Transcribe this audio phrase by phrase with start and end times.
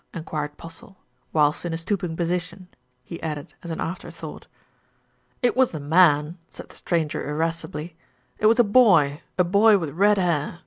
[0.15, 0.97] en quired Postle,
[1.31, 2.67] "whilst in a stooping position,"
[3.03, 4.47] he added as an afterthought.
[5.43, 7.95] "It wasn't a man," said the stranger irascibly.
[8.39, 10.59] "It was a boy, a boy with red hair.